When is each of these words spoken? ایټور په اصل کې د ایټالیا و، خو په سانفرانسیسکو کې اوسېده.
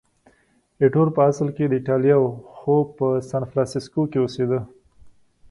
ایټور 0.81 1.07
په 1.15 1.21
اصل 1.29 1.47
کې 1.55 1.65
د 1.67 1.73
ایټالیا 1.79 2.15
و، 2.19 2.25
خو 2.57 2.75
په 2.97 3.07
سانفرانسیسکو 3.29 4.01
کې 4.11 4.19
اوسېده. 4.21 4.59